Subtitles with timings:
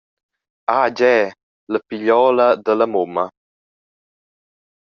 [0.77, 1.19] Ah gie,
[1.71, 3.25] la pigliola dalla mumma.